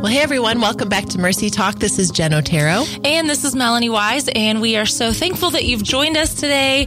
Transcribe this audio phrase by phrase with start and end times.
[0.00, 1.74] Well, hey everyone, welcome back to Mercy Talk.
[1.74, 2.84] This is Jen Otero.
[3.04, 6.86] And this is Melanie Wise, and we are so thankful that you've joined us today.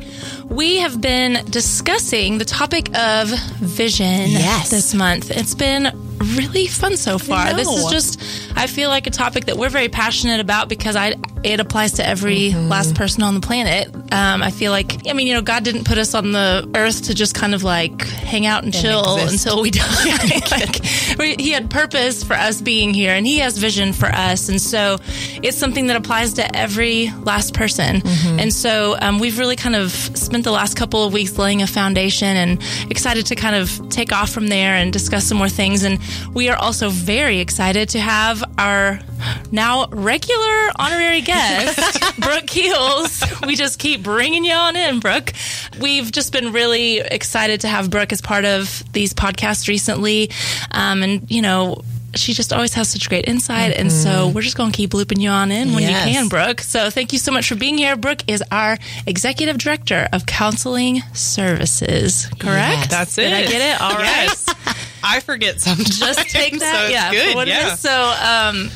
[0.50, 3.30] We have been discussing the topic of
[3.60, 4.72] vision Yes.
[4.72, 5.30] this month.
[5.30, 5.92] It's been
[6.38, 7.54] really fun so far.
[7.54, 8.20] This is just
[8.58, 12.08] I feel like a topic that we're very passionate about because I it applies to
[12.08, 12.68] every Mm-hmm.
[12.70, 13.94] last person on the planet.
[14.14, 17.04] Um, I feel like I mean, you know, God didn't put us on the earth
[17.04, 19.46] to just kind of like hang out and chill exist.
[19.46, 19.82] until we die.
[20.52, 20.80] like,
[21.18, 24.62] we- he had purpose for us being here, and He has vision for us, and
[24.62, 25.00] so
[25.42, 28.02] it's something that applies to every last person.
[28.02, 28.40] Mm-hmm.
[28.40, 31.68] And so um, we've really kind of spent the last couple of weeks laying a
[31.68, 35.84] foundation, and excited to kind of take off from there and discuss some more things.
[35.84, 36.00] And
[36.34, 39.00] we are also very excited to have our
[39.52, 43.24] now regular honorary guest, Brooke Keels.
[43.46, 45.32] We just keep bringing you on in, Brooke.
[45.80, 50.30] We've just been really excited to have Brooke as part of these podcasts recently.
[50.72, 51.82] Um, and, you know,
[52.16, 53.76] she just always has such great insight.
[53.76, 56.08] And so we're just going to keep looping you on in when Yes.
[56.08, 56.60] you can, Brooke.
[56.62, 57.96] So thank you so much for being here.
[57.96, 62.78] Brooke is our executive director of counseling services, correct?
[62.82, 62.88] Yes.
[62.90, 63.36] That's Did it.
[63.48, 63.82] I get it?
[63.82, 64.28] All right.
[64.28, 64.46] Yes.
[65.04, 65.98] I forget sometimes.
[66.00, 66.86] Just take that.
[66.86, 67.48] So yeah, good.
[67.48, 67.74] yeah.
[67.74, 67.80] is.
[67.80, 68.70] So, um,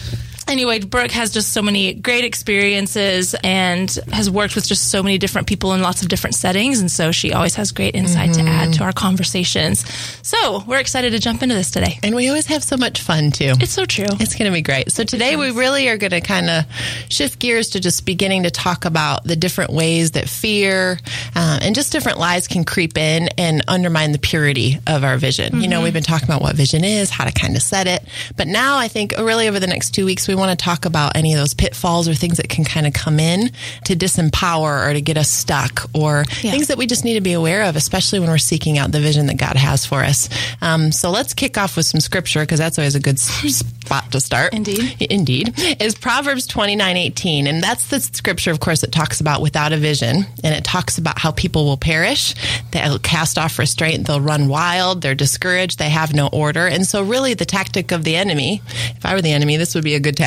[0.48, 5.18] anyway, Brooke has just so many great experiences and has worked with just so many
[5.18, 6.80] different people in lots of different settings.
[6.80, 9.86] And so she always has great insight to add to our conversations.
[10.26, 12.00] So we're excited to jump into this today.
[12.04, 13.54] And we always have so much fun too.
[13.60, 14.06] It's so true.
[14.20, 14.92] It's going to be great.
[14.92, 16.66] So today we really are going to kind of
[17.10, 21.00] shift gears to just beginning to talk about the different ways that fear
[21.36, 25.62] uh, and just different lies can creep in and undermine the purity of our vision.
[25.62, 28.04] You know, we've been talking about what vision is, how to kind of set it,
[28.36, 31.16] but now I think really over the next two weeks we want to talk about
[31.16, 33.52] any of those pitfalls or things that can kind of come in
[33.86, 36.52] to disempower or to get us stuck or Yeah.
[36.52, 39.00] things that we just need to be aware of, especially when we're seeking out the
[39.00, 40.30] vision that God has for us.
[40.62, 44.20] Um, so let's kick off with some scripture because that's always a good spot to
[44.20, 44.54] start.
[44.54, 44.96] Indeed.
[45.10, 45.54] Indeed.
[45.82, 47.48] Is Proverbs twenty nine eighteen.
[47.48, 50.26] And that's the scripture, of course, that talks about without a vision.
[50.44, 52.36] And it talks about how people will perish.
[52.72, 54.08] They'll cast off restraint.
[54.08, 55.02] They'll run wild.
[55.02, 55.80] They're discouraged.
[55.80, 56.68] They have no order.
[56.68, 58.62] And so, really, the tactic of the enemy,
[58.96, 60.27] if I were the enemy, this would be a good tactic,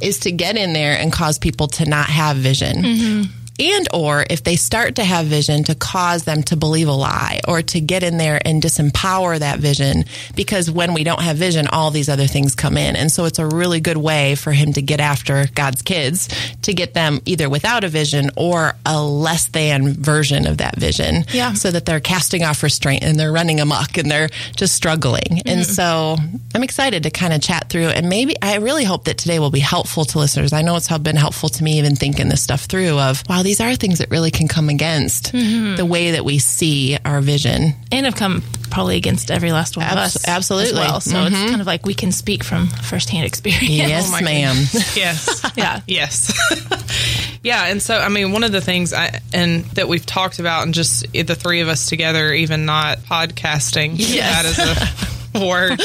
[0.00, 3.37] is to get in there and cause people to not have vision mm-hmm.
[3.58, 7.40] And or if they start to have vision to cause them to believe a lie
[7.48, 10.04] or to get in there and disempower that vision
[10.36, 12.96] because when we don't have vision all these other things come in.
[12.96, 16.28] And so it's a really good way for him to get after God's kids
[16.62, 21.24] to get them either without a vision or a less than version of that vision
[21.32, 21.54] Yeah.
[21.54, 25.42] so that they're casting off restraint and they're running amok and they're just struggling.
[25.46, 25.72] And mm-hmm.
[25.72, 26.16] so
[26.54, 29.50] I'm excited to kind of chat through and maybe I really hope that today will
[29.50, 30.52] be helpful to listeners.
[30.52, 33.62] I know it's been helpful to me even thinking this stuff through of wow these
[33.62, 35.76] are things that really can come against mm-hmm.
[35.76, 39.86] the way that we see our vision And have come probably against every last one
[39.86, 40.28] of us.
[40.28, 40.72] absolutely.
[40.82, 41.00] As well.
[41.00, 41.48] So it's mm-hmm.
[41.48, 43.70] kind of like we can speak from firsthand experience.
[43.70, 44.56] yes oh my ma'am
[44.94, 45.42] Yes.
[45.56, 45.80] Yeah.
[45.86, 47.38] yes.
[47.42, 47.68] yeah.
[47.68, 50.74] And so, I mean, one of the things I, and that we've talked about and
[50.74, 55.80] just the three of us together, even not podcasting, that is a word,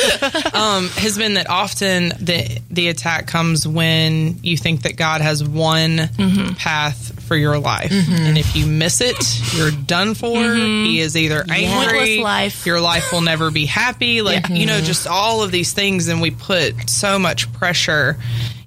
[0.53, 5.43] um, has been that often the, the attack comes when you think that God has
[5.47, 6.53] one mm-hmm.
[6.55, 7.91] path for your life.
[7.91, 8.25] Mm-hmm.
[8.25, 9.15] And if you miss it,
[9.55, 10.35] you're done for.
[10.37, 10.85] Mm-hmm.
[10.85, 12.65] He is either angry, life.
[12.65, 14.21] your life will never be happy.
[14.21, 14.85] Like, you know, mm-hmm.
[14.85, 16.07] just all of these things.
[16.07, 18.17] And we put so much pressure,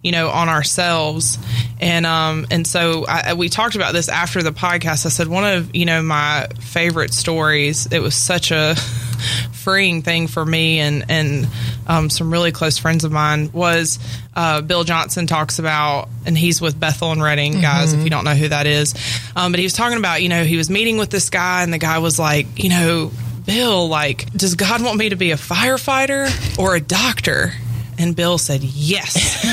[0.02, 1.38] you know, on ourselves.
[1.80, 5.06] And, um, and so I- we talked about this after the podcast.
[5.06, 8.74] I said, one of, you know, my favorite stories, it was such a
[9.52, 11.48] freeing thing for me and, and,
[11.86, 13.98] um, some really close friends of mine was,
[14.34, 18.24] uh, Bill Johnson talks about, and he's with Bethel and Redding, guys, if you don't
[18.24, 18.94] know who that is.
[19.34, 21.72] Um, but he was talking about, you know, he was meeting with this guy and
[21.72, 23.10] the guy was like, you know,
[23.44, 27.52] Bill, like, does God want me to be a firefighter or a doctor?
[27.98, 29.44] And Bill said, yes.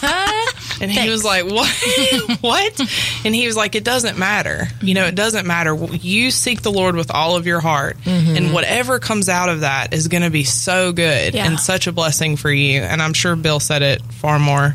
[0.90, 2.38] and he was like, what?
[2.40, 2.80] what?
[3.24, 4.68] And he was like, it doesn't matter.
[4.80, 5.74] You know, it doesn't matter.
[5.74, 8.36] You seek the Lord with all of your heart, mm-hmm.
[8.36, 11.46] and whatever comes out of that is going to be so good Yeah.
[11.46, 12.80] and such a blessing for you.
[12.80, 14.74] And I'm sure Bill said it far more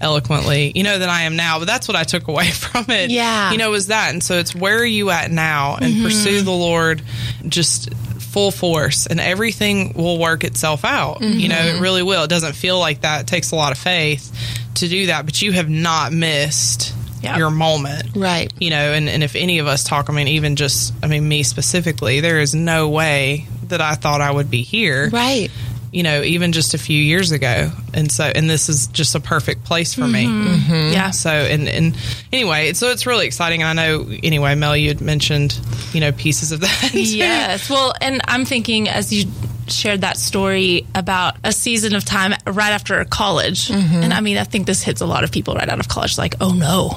[0.00, 1.58] eloquently, you know, than I am now.
[1.58, 3.10] But that's what I took away from it.
[3.10, 3.52] Yeah.
[3.52, 4.10] You know, was that.
[4.12, 6.04] And so it's where are you at now and mm-hmm.
[6.04, 7.02] pursue the Lord
[7.46, 11.22] just full force and everything will work itself out.
[11.22, 11.82] You know, it mm-hmm.
[11.82, 12.24] really will.
[12.24, 13.22] It doesn't feel like that.
[13.22, 14.30] It takes a lot of faith
[14.76, 17.38] to do that, but you have not missed Yeah.
[17.38, 18.10] your moment.
[18.14, 21.06] right You know, and, and if any of us talk, I mean, even just, I
[21.08, 25.50] mean, me specifically, there is no way that I thought I would be here right
[25.96, 27.70] you know, even just a few years ago.
[27.94, 30.26] And so, and this is just a perfect place for me.
[30.26, 30.46] Mm-hmm.
[30.46, 30.92] Mm-hmm.
[30.92, 31.10] Yeah.
[31.10, 31.96] So, and, and
[32.30, 33.62] anyway, so it's really exciting.
[33.62, 35.58] And I know, anyway, Mel, you had mentioned,
[35.94, 36.90] you know, pieces of that.
[36.92, 37.70] Yes.
[37.70, 39.24] Well, and I'm thinking as you
[39.68, 43.68] shared that story about a season of time right after college.
[43.68, 44.02] Mm-hmm.
[44.02, 46.18] And I mean, I think this hits a lot of people right out of college
[46.18, 46.90] like, oh no.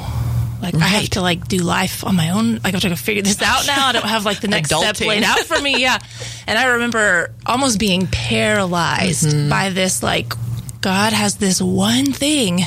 [0.61, 2.55] Like I have to like do life on my own.
[2.55, 3.87] Like I have to figure this out now.
[3.87, 5.79] I don't have like the next step laid out for me.
[5.81, 5.97] Yeah.
[6.47, 9.49] And I remember almost being paralyzed Mm-hmm.
[9.49, 10.33] by this like
[10.81, 12.61] God has this one thing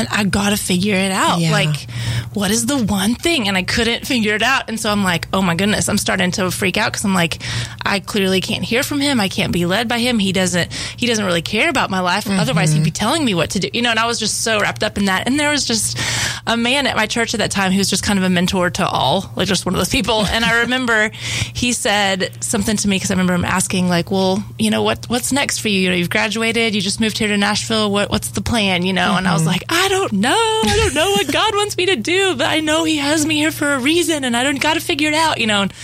[0.00, 1.40] and I got to figure it out.
[1.40, 1.52] Yeah.
[1.52, 1.86] Like
[2.32, 3.48] what is the one thing?
[3.48, 4.68] And I couldn't figure it out.
[4.68, 7.42] And so I'm like, oh my goodness, I'm starting to freak out because I'm like,
[7.84, 9.20] I clearly can't hear from him.
[9.20, 10.18] I can't be led by him.
[10.18, 12.28] He doesn't, he doesn't really care about my life.
[12.28, 12.94] Otherwise, he'd be mm-hmm.
[12.94, 15.06] telling me what to do, you know, and I was just so wrapped up in
[15.06, 15.26] that.
[15.26, 15.98] And there was just
[16.46, 18.70] a man at my church at that time who was just kind of a mentor
[18.70, 20.24] to all, like just one of those people.
[20.26, 24.44] And I remember he said something to me because I remember him asking, like, well,
[24.58, 25.80] you know, what, what's next for you?
[25.80, 27.90] You know, you've graduated, you just moved here to Nashville.
[27.90, 28.84] What, what's the plan?
[28.84, 29.48] You know, and I was mm-hmm.
[29.48, 30.60] like, I don't know.
[30.64, 33.36] I don't know what God wants me to do, but I know He has me
[33.36, 35.38] here for a reason, and I don't got to figure it out.
[35.40, 35.62] You know.
[35.62, 35.74] And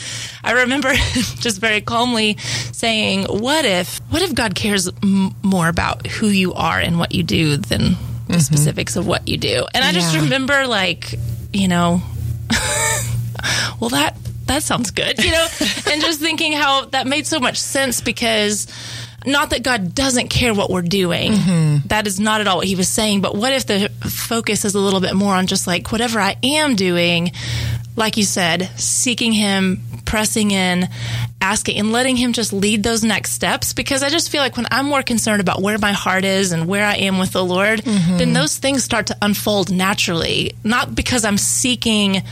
[0.43, 0.93] I remember
[1.41, 2.37] just very calmly
[2.73, 3.99] saying, "What if?
[4.11, 7.81] What if God cares m- more about who you are and what you do than
[7.81, 8.39] the mm-hmm.
[8.39, 10.23] specifics of what you do?" And I just Yeah.
[10.23, 11.15] remember, like,
[11.53, 12.01] you know,
[13.81, 14.17] well that
[14.47, 15.47] that sounds good you know
[15.91, 18.67] and just thinking how that made so much sense because
[19.27, 21.33] not that god doesn't care what we're doing.
[21.33, 21.89] Mm-hmm.
[21.89, 24.75] That is not at all what he was saying but what if the focus is
[24.75, 27.33] a little bit more on just like whatever i am doing
[27.97, 30.89] like you said seeking him pressing in
[31.41, 34.67] asking and letting him just lead those next steps because i just feel like when
[34.71, 37.81] i'm more concerned about where my heart is and where i am with the lord
[37.83, 38.17] mm-hmm.
[38.19, 42.23] then those things start to unfold naturally not because i'm seeking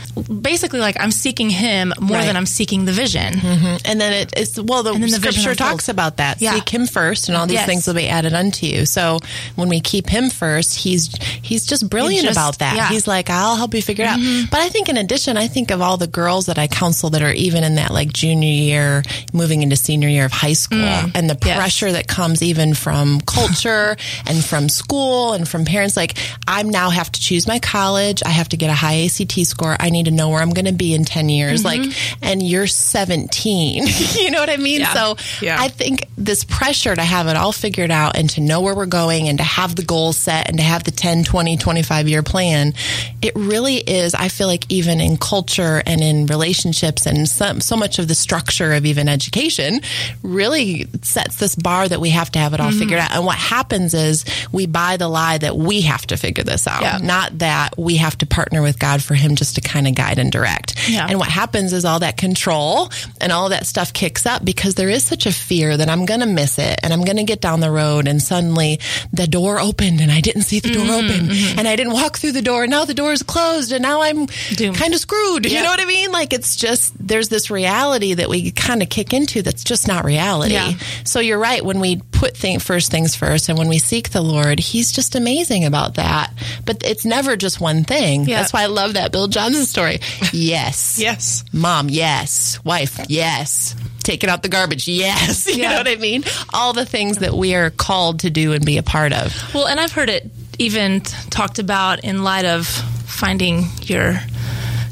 [0.41, 2.25] basically like i'm seeking him more Right.
[2.25, 3.75] than i'm seeking the vision mm-hmm.
[3.85, 6.41] And then it is well, the, the scripture talks about that.
[6.41, 6.53] Yeah.
[6.55, 7.65] Seek Him first, and all these Yes.
[7.67, 8.85] things will be added unto you.
[8.85, 9.19] So
[9.55, 12.75] when we keep Him first, He's He's just brilliant just- about that.
[12.75, 12.89] yeah.
[12.89, 14.19] He's like, I'll help you figure it out.
[14.19, 14.49] Mm-hmm.
[14.49, 17.21] But I think in addition, I think of all the girls that I counsel that
[17.21, 19.03] are even in that like junior year,
[19.33, 21.11] moving into senior year of high school, mm.
[21.15, 21.57] and the Yes.
[21.57, 25.95] pressure that comes even from culture and from school and from parents.
[25.95, 26.17] Like,
[26.47, 28.23] I now have to choose my college.
[28.25, 29.75] I have to get a high ACT score.
[29.79, 31.63] I need to know where I'm going to be in 10 years.
[31.63, 31.83] Mm-hmm.
[31.83, 33.85] Like, and you're 17.
[34.19, 34.81] you know what I mean?
[34.81, 34.93] Yeah.
[34.93, 35.57] So Yeah.
[35.59, 38.85] I think this pressure to have it all figured out and to know where we're
[38.87, 42.23] going and to have the goals set and to have the 10, 20, 25 year
[42.23, 42.73] plan,
[43.21, 47.75] it really is, I feel like even in culture and in relationships and some, so
[47.75, 49.81] much of the structure of even education
[50.23, 52.79] really sets this bar that we have to have it all Mm-hmm.
[52.79, 53.11] figured out.
[53.11, 56.81] And what happens is we buy the lie that we have to figure this out,
[56.81, 56.97] Yeah.
[56.97, 60.17] not that we have to partner with God for him just to kind of guide
[60.17, 60.89] and direct.
[60.89, 61.05] Yeah.
[61.07, 62.89] And what happens is all that control
[63.21, 66.21] and all that stuff kicks up because there is such a fear that I'm going
[66.21, 68.79] to miss it and I'm going to get down the road and suddenly
[69.13, 72.31] the door opened and I didn't see the door open and I didn't walk through
[72.31, 74.25] the door and now the door is closed and now I'm
[74.55, 74.77] Doomed.
[74.77, 75.34] kind of screwed.
[75.43, 75.63] You Yeah.
[75.63, 76.11] know what I mean?
[76.11, 80.05] Like it's just there's this reality that we kind of kick into that's just not
[80.05, 80.53] reality.
[80.53, 80.73] Yeah.
[81.03, 84.21] So you're right when we put thing, first things first and when we seek the
[84.21, 86.31] Lord, he's just amazing about that.
[86.65, 88.25] But it's never just one thing.
[88.25, 89.99] That's why I love that Bill Johnson story.
[90.31, 90.97] Yes.
[90.99, 91.43] Yes.
[91.53, 92.59] Mom, yes.
[92.63, 93.75] Wife, yes.
[94.03, 95.47] Taking out the garbage, yes.
[95.55, 95.71] You Yeah.
[95.71, 96.23] know what I mean?
[96.53, 99.33] All the things that we are called to do and be a part of.
[99.53, 100.29] Well, and I've heard it
[100.59, 104.19] even talked about in light of finding your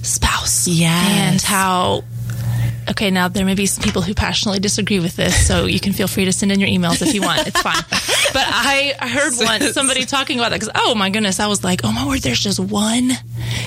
[0.04, 0.68] spouse.
[0.68, 1.10] Yes.
[1.10, 2.04] And how.
[2.90, 5.94] Okay, now there may be some people who passionately disagree with this, so you can
[5.94, 7.48] feel free to send in your emails if you want.
[7.48, 7.82] It's fine.
[8.34, 11.63] But I I heard once somebody talking about that because oh my goodness, I was
[11.63, 13.12] like, oh my word, there's just one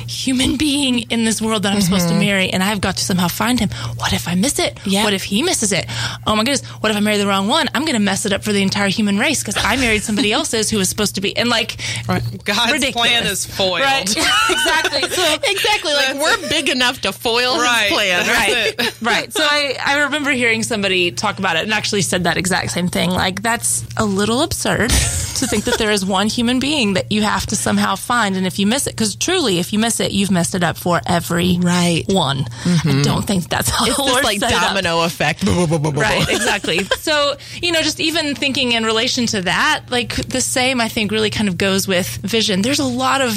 [0.08, 2.20] human being in this world that I'm supposed to mm-hmm.
[2.20, 3.70] marry, and I've got to somehow find him.
[3.96, 4.78] What if I miss it?
[4.84, 5.04] Yeah.
[5.04, 5.86] What if he misses it?
[6.26, 7.68] Oh my goodness, what if I marry the wrong one?
[7.74, 10.32] I'm going to mess it up for the entire human race because I married somebody
[10.38, 13.08] else's who was supposed to be and like God's ridiculous.
[13.08, 13.80] plan is foiled.
[13.80, 14.08] Right.
[14.50, 15.02] exactly.
[15.16, 15.92] So Exactly.
[15.94, 17.84] Like we're big enough to foil Right.
[17.84, 18.26] his plan.
[18.26, 18.88] That's Right.
[18.88, 19.02] it.
[19.02, 19.32] right.
[19.32, 22.88] So I, I remember hearing somebody talk about it and actually said that exact same
[22.88, 23.10] thing.
[23.10, 27.22] Like, that's a little absurd to think that there is one human being that you
[27.22, 28.36] have to somehow find.
[28.36, 30.76] And if you miss it, because truly, if you miss it, you've messed it up
[30.76, 32.04] for every Right.
[32.08, 32.46] one.
[32.64, 34.62] I don't think that's how It's the this Lord like set it up.
[34.68, 35.44] domino effect.
[35.46, 36.84] Right, exactly.
[37.00, 41.10] so, you know, just even thinking in relation to that, like the same, I think,
[41.12, 42.62] really kind of goes with vision.
[42.62, 43.36] There's a lot of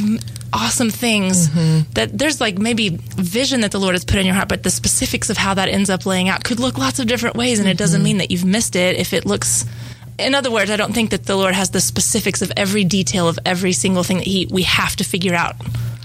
[0.52, 1.48] awesome things
[1.94, 4.72] that there's like maybe vision that the Lord has put in your heart, but the
[4.72, 7.60] specifics of how that ends up laying out could look lots of different ways.
[7.60, 9.66] And it doesn't mean that you've missed it if it looks.
[10.18, 13.28] In other words, I don't think that the Lord has the specifics of every detail
[13.30, 15.56] of every single thing that he we have to figure out.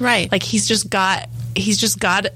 [0.00, 0.30] Right.
[0.30, 2.26] Like he's just got he's just got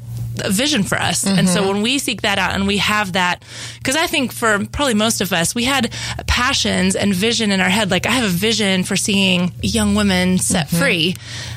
[0.40, 1.26] a vision for us.
[1.26, 1.68] And so mm-hmm.
[1.68, 3.42] when we seek that out and we have that
[3.78, 5.92] because I think for probably most of us we had
[6.26, 10.38] passions and vision in our head like I have a vision for seeing young women
[10.38, 10.76] set mm-hmm.
[10.76, 11.16] free.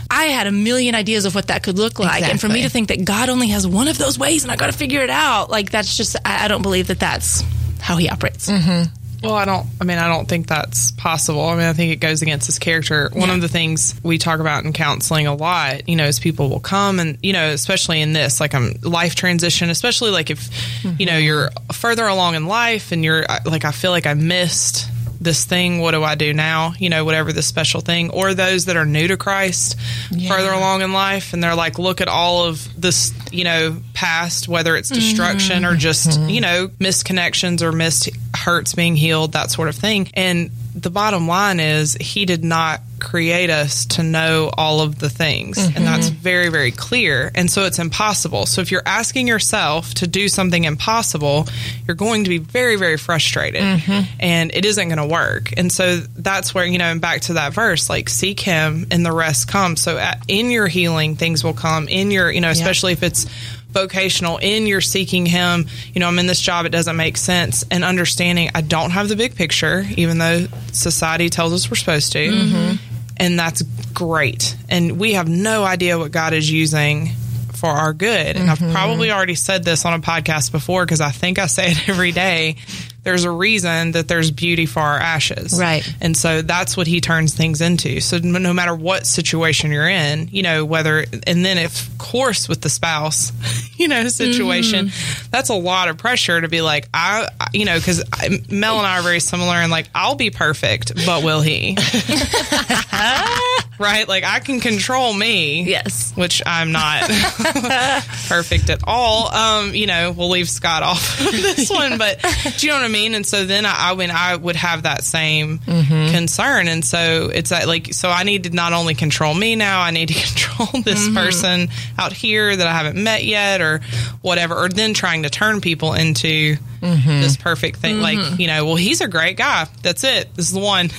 [0.09, 2.69] I had a million ideas of what that could look like and for me to
[2.69, 5.09] think that God only has one of those ways and I got to figure it
[5.09, 7.43] out like that's just I, I don't believe that that's
[7.79, 8.49] how he operates.
[8.49, 9.00] Mm-hmm.
[9.23, 9.67] Well, I don't.
[9.79, 11.45] I mean, I don't think that's possible.
[11.45, 13.09] I mean, I think it goes against his character.
[13.13, 16.49] One of the things we talk about in counseling a lot, you know, is people
[16.49, 20.49] will come and you know, especially in this, like, I'm life transition, especially like if
[20.83, 21.23] you know mm-hmm.
[21.23, 24.87] you're further along in life and you're like, I feel like I missed
[25.21, 25.79] this thing.
[25.79, 26.73] What do I do now?
[26.79, 29.79] You know, whatever the special thing, or those that are new to Christ,
[30.27, 34.47] further along in life, and they're like, look at all of this, you know, past,
[34.47, 34.99] whether it's mm-hmm.
[34.99, 36.29] destruction or just, mm-hmm.
[36.29, 38.09] you know, missed connections or missed
[38.41, 40.09] hurts being healed, that sort of thing.
[40.13, 45.09] And the bottom line is, He did not create us to know all of the
[45.09, 45.57] things.
[45.57, 45.85] And mm-hmm.
[45.85, 47.31] that's very, very clear.
[47.33, 48.45] And so it's impossible.
[48.45, 51.47] So if you're asking yourself to do something impossible,
[51.87, 54.11] you're going to be very, very frustrated mm-hmm.
[54.19, 55.51] and it isn't going to work.
[55.57, 59.05] And so that's where, you know, and back to that verse, like seek him and
[59.05, 59.81] the rest comes.
[59.81, 61.87] So at, in your healing, things will come.
[61.87, 63.25] In your, you know, especially if it's
[63.71, 67.63] vocational in your seeking him you know i'm in this job it doesn't make sense.
[67.71, 72.11] And understanding i don't have the big picture even though society tells us we're supposed
[72.13, 72.19] to.
[72.19, 72.75] Mm-hmm.
[73.17, 73.61] And that's
[73.93, 74.55] great.
[74.67, 77.09] And we have no idea what god is using
[77.53, 78.37] for our good.
[78.37, 78.73] And i've mm-hmm.
[78.73, 82.11] probably already said this on a podcast before because i think i say it every
[82.11, 82.57] day
[83.03, 85.87] there's a reason that there's beauty for our ashes Right.
[86.01, 87.99] and so that's what he turns things into.
[87.99, 92.61] So no matter what situation you're in, you know, whether, and then of course with
[92.61, 93.31] the spouse,
[93.77, 95.27] you know, situation, mm-hmm.
[95.31, 98.03] that's a lot of pressure to be like, I, I- you know, because
[98.49, 101.75] Mel and I are very similar and like, I'll be perfect, but will he?
[103.81, 104.07] right?
[104.07, 105.63] Like I can control me.
[105.63, 106.13] Yes.
[106.15, 107.01] Which I'm not
[108.27, 109.33] perfect at all.
[109.33, 112.23] Um, you know, we'll leave Scott off of this one, but
[112.57, 113.15] do you know what I mean?
[113.15, 116.13] And so then I, I mean, I would have that same mm-hmm.
[116.13, 116.67] concern.
[116.67, 119.91] And so it's that like, so I need to not only control me now, I
[119.91, 121.15] need to control this mm-hmm.
[121.15, 123.81] person out here that I haven't met yet or
[124.21, 127.21] whatever, or then trying to turn people into mm-hmm.
[127.21, 128.01] this perfect thing.
[128.01, 129.67] Like, you know, well, he's a great guy.
[129.81, 130.33] That's it.
[130.35, 130.89] This is the one.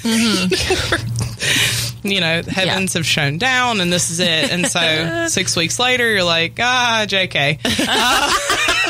[2.02, 4.50] You know, heavens have shone down and this is it.
[4.52, 7.58] And so six weeks later, you're like, ah, JK.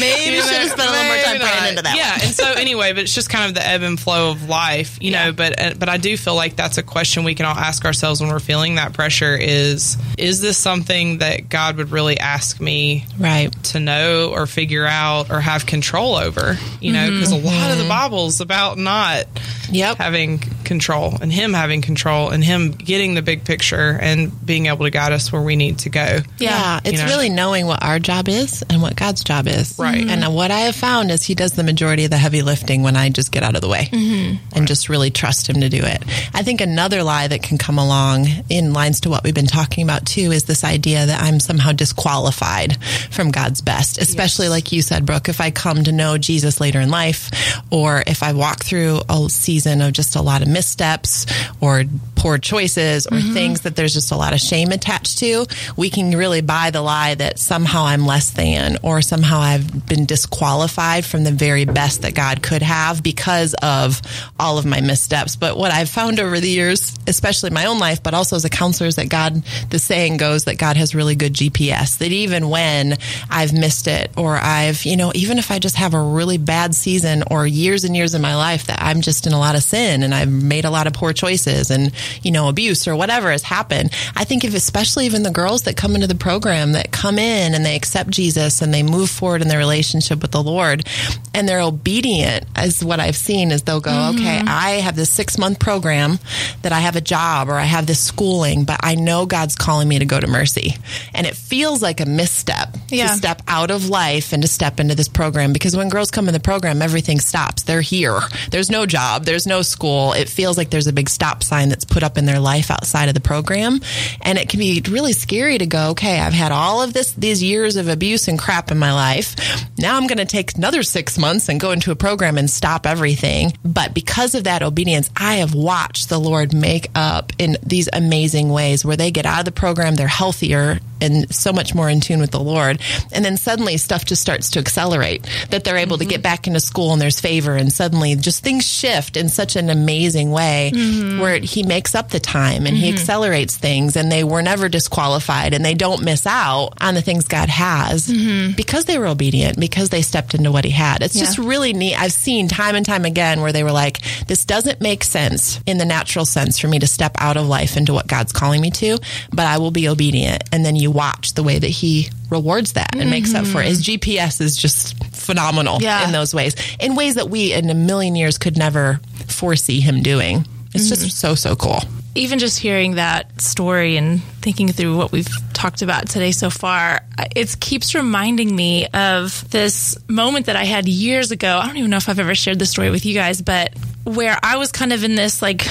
[0.00, 1.96] Maybe You should have spent a little more time praying into that.
[1.96, 4.98] Yeah, and so anyway, but it's just kind of the ebb and flow of life,
[5.00, 5.32] you know.
[5.32, 8.20] But uh, but I do feel like that's a question we can all ask ourselves
[8.20, 13.04] when we're feeling that pressure: is is this something that God would really ask me.
[13.18, 13.50] Right.
[13.64, 16.56] to know or figure out or have control over?
[16.80, 19.24] You know, because a lot of the Bible's about not
[19.70, 19.96] Yep.
[19.98, 24.84] having control and Him having control and Him getting the big picture and being able
[24.84, 26.18] to guide us where we need to go.
[26.38, 27.06] Yeah, it's know?
[27.06, 29.78] really knowing what our job is and what God's job is.
[29.78, 30.06] Right.
[30.06, 30.34] And mm-hmm.
[30.34, 33.08] what I have found is He does the majority of the heavy lifting when I
[33.08, 34.36] just get out of the way mm-hmm.
[34.54, 36.02] and just really trust Him to do it.
[36.34, 39.84] I think another lie that can come along in lines to what we've been talking
[39.84, 44.82] about too is this idea that I'm somehow disqualified from God's best, especially like you
[44.82, 47.30] said, Brooke, if I come to know Jesus later in life
[47.70, 51.26] or if I walk through a season of just a lot of missteps
[51.60, 51.84] or
[52.16, 53.34] poor choices or mm-hmm.
[53.34, 55.46] things that there's just a lot of shame attached to,
[55.76, 60.06] we can really buy the lie that somehow I'm less than or somehow I've been
[60.06, 64.00] disqualified from the very best that God could have because of
[64.40, 65.36] all of my missteps.
[65.36, 68.50] But what I've found over the years, especially my own life, but also as a
[68.50, 72.48] counselor, is that God, the saying goes that God has really good GPS, that even
[72.48, 72.96] when
[73.30, 76.74] I've missed it or I've, you know, even if I just have a really bad
[76.74, 79.62] season or years and years in my life that I'm just in a lot of
[79.62, 83.30] sin and I've made a lot of poor choices and, you know, abuse or whatever
[83.30, 83.90] has happened.
[84.14, 87.54] I think if, especially even the girls that come into the program that come in
[87.54, 90.86] and they accept Jesus and they move forward in their relationship with the Lord
[91.34, 94.18] and they're obedient as what I've seen is they'll go, mm-hmm.
[94.18, 96.18] okay, I have this six month program
[96.62, 99.88] that I have a job or I have this schooling, but I know God's calling
[99.88, 100.74] me to go to mercy.
[101.14, 103.08] And it feels like a misstep Yeah.
[103.08, 106.28] to step out of life and to step into this program because when girls come
[106.28, 107.62] in the program, everything stops.
[107.64, 108.20] They're here.
[108.50, 109.24] There's no job.
[109.24, 110.12] There's no school.
[110.12, 113.08] It feels like there's a big stop sign that's put up in their life outside
[113.08, 113.80] of the program.
[114.20, 117.42] And it can be really scary to go, okay, I've had all of this, these
[117.42, 119.34] years of abuse and crap in my life.
[119.78, 122.84] Now I'm going to take another six months and go into a program and stop
[122.84, 123.54] everything.
[123.64, 128.50] But because of that obedience, I have watched the Lord make up in these amazing
[128.50, 132.00] ways where they get out of the program, they're healthier and so much more in
[132.00, 132.80] tune with the Lord.
[133.12, 136.10] And then suddenly stuff just starts to accelerate that they're able to mm-hmm.
[136.10, 139.70] get back into school and there's favor and suddenly just things shift in such an
[139.70, 141.20] amazing way mm-hmm.
[141.20, 142.98] where he makes up the time and he mm-hmm.
[142.98, 147.26] accelerates things and they were never disqualified and they don't miss out on the things
[147.28, 148.56] God has mm-hmm.
[148.56, 151.02] because they were obedient, because they stepped into what he had.
[151.02, 152.00] It's just really neat.
[152.00, 155.78] I've seen time and time again where they were like, this doesn't make sense in
[155.78, 158.70] the natural sense for me to step out of life into what God's calling me
[158.72, 158.98] to,
[159.32, 160.44] but I will be obedient.
[160.52, 163.68] And then you watch the way that he rewards that and makes up for it.
[163.68, 164.10] His mm-hmm.
[164.10, 166.04] GPS is just phenomenal Yeah.
[166.06, 170.02] in those ways, in ways that we in a million years could never foresee him
[170.02, 170.46] doing.
[170.76, 171.04] It's mm-hmm.
[171.04, 171.80] just so, so cool.
[172.14, 177.00] even just hearing that story and thinking through what we've talked about today so far,
[177.34, 181.58] it keeps reminding me of this moment that I had years ago.
[181.58, 184.38] I don't even know if I've ever shared this story with you guys, but where
[184.42, 185.66] I was kind of in this like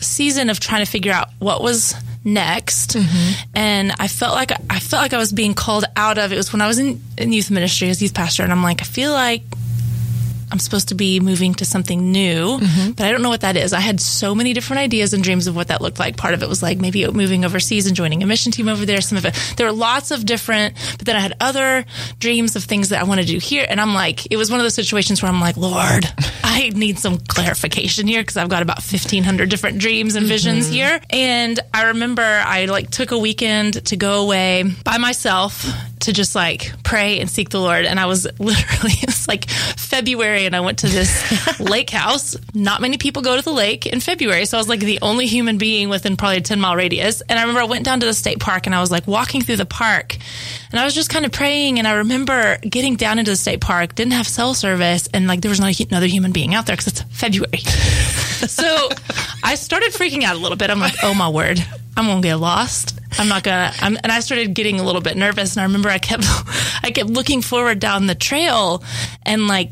[0.00, 3.48] season of trying to figure out what was next mm-hmm.
[3.54, 6.52] and i felt like i felt like i was being called out of it was
[6.52, 9.12] when i was in, in youth ministry as youth pastor and i'm like i feel
[9.12, 9.42] like
[10.50, 12.92] I'm supposed to be moving to something new, mm-hmm.
[12.92, 13.72] but I don't know what that is.
[13.72, 16.16] I had so many different ideas and dreams of what that looked like.
[16.16, 19.00] Part of it was like maybe moving overseas and joining a mission team over there.
[19.00, 21.84] Some of it, there were lots of different, but then I had other
[22.20, 23.66] dreams of things that I want to do here.
[23.68, 26.06] And I'm like, it was one of those situations where I'm like, Lord,
[26.44, 30.74] I need some clarification here because I've got about 1500 different dreams and visions mm-hmm.
[30.74, 31.00] here.
[31.10, 35.66] And I remember I like took a weekend to go away by myself
[36.00, 37.84] to just like pray and seek the Lord.
[37.84, 42.36] And I was literally, it's like February and I went to this lake house.
[42.54, 44.46] Not many people go to the lake in February.
[44.46, 47.22] So I was like the only human being within probably a 10 mile radius.
[47.22, 49.42] And I remember I went down to the state park and I was like walking
[49.42, 50.16] through the park
[50.70, 51.78] and I was just kind of praying.
[51.78, 55.08] And I remember getting down into the state park, didn't have cell service.
[55.12, 57.58] And like there was not another human being out there because it's February.
[57.58, 58.88] so
[59.42, 60.70] I started freaking out a little bit.
[60.70, 61.64] I'm like, oh my word,
[61.96, 62.98] I'm going to get lost.
[63.18, 63.72] I'm not gonna.
[63.80, 65.54] I'm, and I started getting a little bit nervous.
[65.54, 66.24] And I remember I kept,
[66.82, 68.82] I kept looking forward down the trail,
[69.24, 69.70] and like,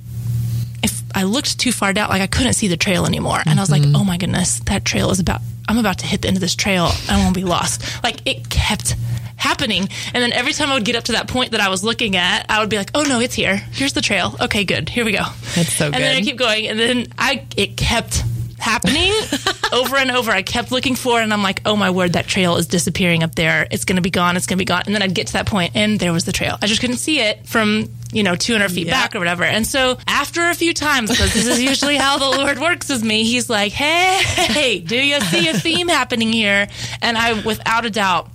[0.83, 3.40] if I looked too far down, like I couldn't see the trail anymore.
[3.45, 3.97] And I was like, mm-hmm.
[3.97, 5.40] oh my goodness, that trail is about.
[5.69, 6.90] I'm about to hit the end of this trail.
[7.09, 8.02] I won't be lost.
[8.02, 8.97] Like it kept
[9.37, 9.88] happening.
[10.12, 12.16] And then every time I would get up to that point that I was looking
[12.16, 13.57] at, I would be like, oh no, it's here.
[13.57, 14.35] Here's the trail.
[14.40, 14.88] Okay, good.
[14.88, 15.25] Here we go.
[15.54, 15.95] That's so good.
[15.95, 18.25] And then I keep going, and then I it kept
[18.64, 19.12] happening
[19.73, 20.30] over and over.
[20.30, 23.23] I kept looking for it, and I'm like, oh my word, that trail is disappearing
[23.23, 23.66] up there.
[23.71, 24.37] It's going to be gone.
[24.37, 24.83] It's going to be gone.
[24.87, 26.56] And then I'd get to that point, and there was the trail.
[26.62, 29.44] I just couldn't see it from you know 200 feet back or whatever.
[29.44, 33.04] And so after a few times, because this is usually how the Lord works with
[33.04, 36.67] me, He's like, hey, do you see a theme happening here?
[37.02, 38.30] And I, without a doubt.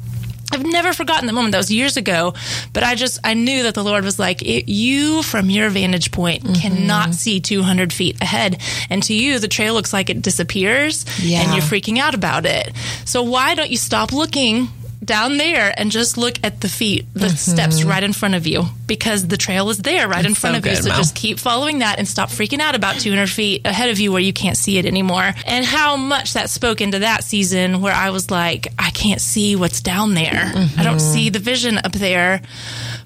[0.51, 1.51] I've never forgotten the moment.
[1.51, 2.33] That was years ago,
[2.73, 6.11] but I just I knew that the Lord was like, it, you from your vantage
[6.11, 6.53] point mm-hmm.
[6.53, 11.41] cannot see 200 feet ahead, and to you the trail looks like it disappears, Yeah.
[11.41, 12.73] and you're freaking out about it.
[13.05, 14.69] So why don't you stop looking?
[15.03, 17.35] Down there and just look at the feet, the mm-hmm.
[17.35, 20.57] steps right in front of you, because the trail is there right in front so
[20.59, 20.71] of you.
[20.71, 20.97] good, So Mel.
[20.97, 24.21] just keep following that and stop freaking out about 200 feet ahead of you where
[24.21, 25.33] you can't see it anymore.
[25.45, 29.55] And how much that spoke into that season where I was like, I can't see
[29.55, 30.51] what's down there.
[30.77, 31.13] I don't mm-hmm.
[31.13, 32.41] see the vision up there.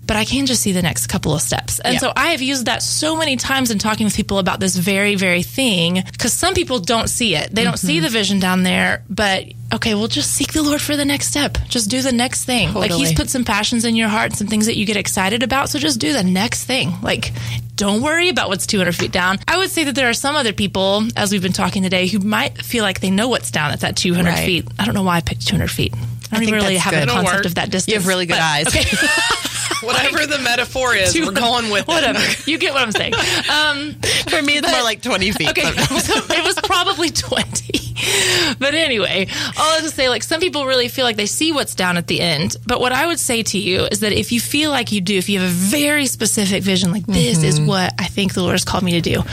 [0.05, 1.79] But I can just see the next couple of steps.
[1.79, 1.99] And Yeah.
[1.99, 5.15] so I have used that so many times in talking with people about this very,
[5.15, 6.03] very thing.
[6.11, 7.53] Because some people don't see it.
[7.53, 8.03] They don't see mm-hmm.
[8.03, 9.03] the vision down there.
[9.09, 11.57] But okay, well, just seek the Lord for the next step.
[11.69, 12.73] Just do the next thing.
[12.73, 15.69] Like He's put some passions in your heart some things that you get excited about.
[15.69, 16.93] So just do the next thing.
[17.01, 17.31] Like,
[17.75, 19.39] don't worry about what's 200 feet down.
[19.47, 22.19] I would say that there are some other people, as we've been talking today, who
[22.19, 24.45] might feel like they know what's down at that 200 Right.
[24.45, 24.67] feet.
[24.77, 25.93] I don't know why I picked 200 feet.
[25.93, 27.09] I don't think really have good.
[27.09, 27.93] a concept of that distance.
[27.93, 28.67] You have really good but- eyes.
[28.67, 28.85] Okay.
[29.83, 32.19] Whatever the metaphor is, we're going with Whatever.
[32.21, 32.47] it.
[32.47, 33.13] You get what I'm saying.
[33.13, 33.93] Um,
[34.29, 35.49] For me, it's more like 20 feet.
[35.49, 35.61] Okay,
[35.99, 37.79] so it was probably 20.
[38.59, 41.51] But anyway, all I was to say, like, some people really feel like they see
[41.51, 42.57] what's down at the end.
[42.65, 45.17] But what I would say to you is that if you feel like you do,
[45.17, 48.53] if you have a very specific vision, like, this is what I think the Lord
[48.53, 49.23] has called me to do,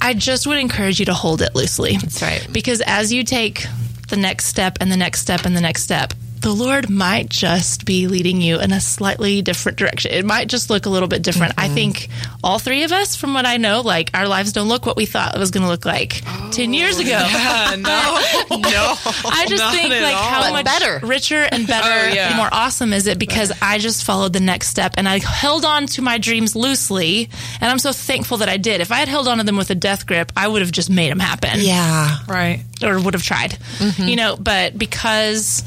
[0.00, 1.96] I just would encourage you to hold it loosely.
[1.96, 2.46] That's right.
[2.50, 3.66] Because as you take
[4.08, 7.84] the next step and the next step and the next step, the Lord might just
[7.84, 10.12] be leading you in a slightly different direction.
[10.12, 11.54] It might just look a little bit different.
[11.58, 12.08] I think
[12.44, 15.06] all three of us, from what I know, like our lives don't look what we
[15.06, 16.22] thought it was going to look like
[16.52, 17.18] 10 years ago.
[17.20, 18.94] Uh, no, no.
[19.30, 20.22] I just not think like all.
[20.22, 21.06] how But much better.
[21.06, 22.28] richer and better, Oh, yeah.
[22.28, 25.64] and more awesome is it because I just followed the next step and I held
[25.64, 27.28] on to my dreams loosely,
[27.60, 28.80] and I'm so thankful that I did.
[28.80, 30.90] If I had held on to them with a death grip, I would have just
[30.90, 32.18] made them happen yeah.
[32.28, 32.64] Right.
[32.82, 34.08] Or would have tried, Mm-hmm.
[34.08, 34.36] you know.
[34.36, 35.62] But because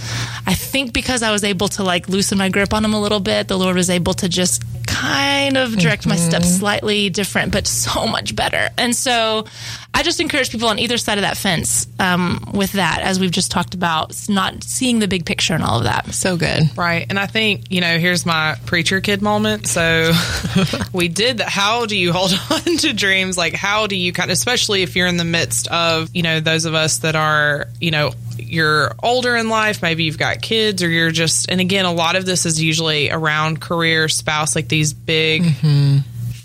[0.47, 3.19] I think because I was able to like loosen my grip on him a little
[3.19, 6.29] bit, the Lord was able to just kind of direct my Mm-hmm.
[6.29, 8.69] steps slightly different, but so much better.
[8.77, 9.45] And so
[9.93, 13.31] I just encourage people on either side of that fence um, with that, as we've
[13.31, 16.13] just talked about, not seeing the big picture and all of that.
[16.13, 16.75] So good.
[16.77, 17.05] Right.
[17.09, 19.67] And I think, you know, here's my preacher kid moment.
[19.67, 20.11] So
[20.93, 21.49] we did that.
[21.49, 23.37] How do you hold on to dreams?
[23.37, 26.39] Like, how do you kind of, especially if you're in the midst of, you know,
[26.39, 30.83] those of us that are, you know, you're older in life, maybe you've got kids,
[30.83, 34.67] or you're just, and again, a lot of this is usually around career, spouse, like
[34.67, 35.97] these big mm-hmm.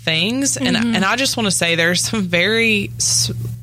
[0.03, 0.57] things.
[0.57, 0.95] And, mm-hmm.
[0.95, 2.91] and I just want to say there's some very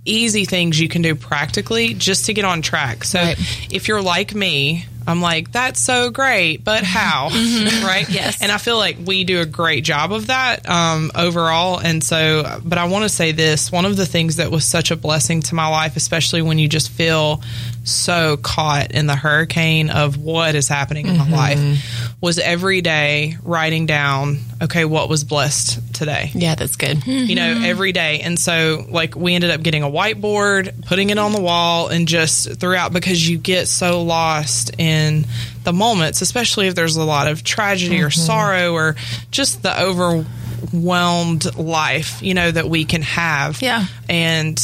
[0.04, 3.04] easy things you can do practically just to get on track.
[3.04, 3.38] So Right.
[3.70, 6.86] if you're like me, I'm like, that's so great, but mm-hmm.
[6.86, 7.86] how?
[7.86, 8.08] right?
[8.08, 8.42] Yes.
[8.42, 11.78] And I feel like we do a great job of that um, overall.
[11.78, 14.90] And so, but I want to say this one of the things that was such
[14.90, 17.42] a blessing to my life, especially when you just feel
[17.84, 21.34] so caught in the hurricane of what is happening in my mm-hmm.
[21.34, 26.30] life, was every day writing down, okay, what was blessed today?
[26.34, 27.06] Yeah, that's good.
[27.06, 27.64] you know, mm-hmm.
[27.64, 28.20] every day.
[28.20, 32.08] And so, like, we ended up getting a whiteboard, putting it on the wall, and
[32.08, 35.26] just throughout because you get so lost in
[35.64, 38.20] the moments, especially if there's a lot of tragedy or mm-hmm.
[38.20, 38.96] sorrow or
[39.30, 43.60] just the overwhelmed life, you know, that we can have.
[43.60, 43.84] Yeah.
[44.08, 44.58] And,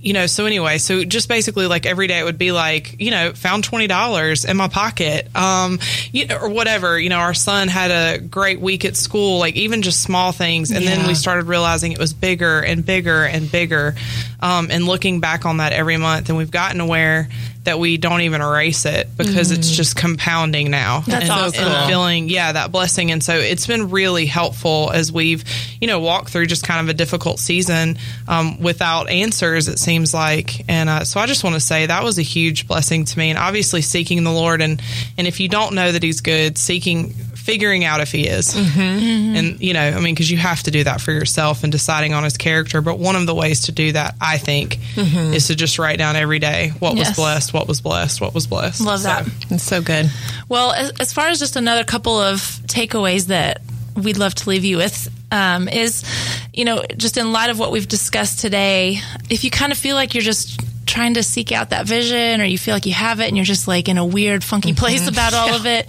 [0.00, 3.10] you know, so anyway, so just basically like every day it would be like, you
[3.10, 5.78] know, found twenty dollars in my pocket, um,
[6.12, 6.98] you know, or whatever.
[6.98, 10.70] You know, our son had a great week at school, like even just small things,
[10.70, 13.94] and then we started realizing it was bigger and bigger and bigger.
[14.38, 17.28] Um, and looking back on that every month, and we've gotten aware
[17.66, 21.00] that we don't even erase it because it's just compounding now.
[21.00, 21.64] That's and, awesome.
[21.64, 23.10] and feeling, yeah, that blessing.
[23.10, 25.44] And so it's been really helpful as we've,
[25.80, 30.14] you know, walked through just kind of a difficult season um, without answers, it seems
[30.14, 30.64] like.
[30.68, 33.30] And uh, so I just want to say that was a huge blessing to me.
[33.30, 34.62] And obviously seeking the Lord.
[34.62, 34.80] And,
[35.18, 37.14] and if you don't know that He's good, seeking,
[37.46, 38.54] figuring out if He is.
[38.54, 39.36] Mm-hmm.
[39.36, 42.12] And, you know, I mean, because you have to do that for yourself and deciding
[42.12, 42.82] on His character.
[42.82, 45.32] But one of the ways to do that, I think, mm-hmm.
[45.32, 48.46] is to just write down every day what was blessed, what was blessed, what was
[48.46, 48.80] blessed.
[48.80, 49.26] Love So- that.
[49.50, 50.10] It's so good.
[50.48, 53.62] Well, as, as far as just another couple of takeaways that
[53.94, 56.04] we'd love to leave you with um, is,
[56.52, 58.98] you know, just in light of what we've discussed today,
[59.30, 62.44] if you kind of feel like you're just trying to seek out that vision or
[62.44, 64.78] you feel like you have it and you're just like in a weird funky mm-hmm.
[64.78, 65.86] place about all of it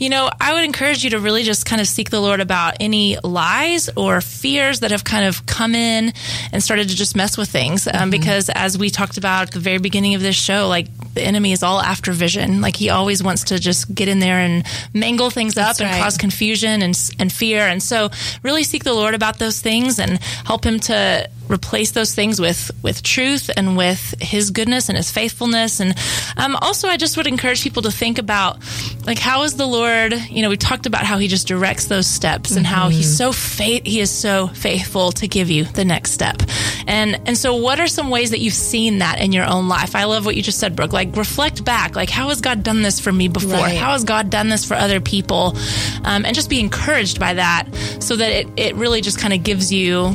[0.00, 2.76] you know i would encourage you to really just kind of seek the lord about
[2.80, 6.12] any lies or fears that have kind of come in
[6.52, 7.88] and started to just mess with things.
[7.92, 11.22] Um, because as we talked about at the very beginning of this show like the
[11.22, 12.60] enemy is all after vision.
[12.60, 15.90] Like he always wants to just get in there and mangle things up That's and
[15.90, 16.02] right.
[16.02, 17.66] cause confusion and, and fear.
[17.66, 18.10] And so
[18.42, 22.70] really seek the lord about those things and help him to replace those things with
[22.82, 25.80] with truth and with his goodness and his faithfulness.
[25.80, 25.96] And
[26.36, 28.58] um, also i just would encourage people to think about
[29.06, 32.06] like how is the lord you know we talked about how he just directs those
[32.06, 36.12] steps and how he's so faith he is so faithful to give you the next
[36.12, 36.42] step.
[36.86, 39.94] And and so what are some ways that you've seen that in your own life?
[39.94, 40.92] I love what you just said brooke.
[40.92, 41.96] Like reflect back.
[41.96, 43.52] Like how has god done this for me before?
[43.52, 43.76] Right.
[43.76, 45.56] how has god done this for other people?
[46.04, 47.68] Um, and just be encouraged by that
[48.00, 50.10] so that it, it really just kind of gives you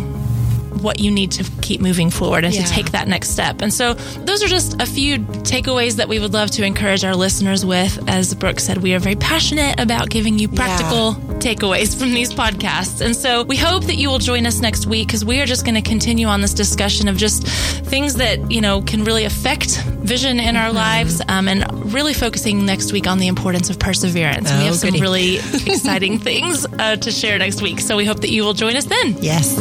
[0.82, 2.64] what you need to keep moving forward and Yeah.
[2.66, 3.62] to take that next step.
[3.62, 7.16] And so, those are just a few takeaways that we would love to encourage our
[7.16, 7.98] listeners with.
[8.08, 13.02] As Brooke said, we are very passionate about giving you practical takeaways from these podcasts.
[13.02, 15.66] And so, we hope that you will join us next week because we are just
[15.66, 19.82] going to continue on this discussion of just things that, you know, can really affect
[19.84, 20.58] vision in Mm-hmm.
[20.68, 24.50] our lives um, and really focusing next week on the importance of perseverance.
[24.52, 25.36] we Oh, have some really
[25.66, 27.80] exciting things uh, to share next week.
[27.82, 29.18] So, we hope that you will join us then.
[29.22, 29.60] Yes.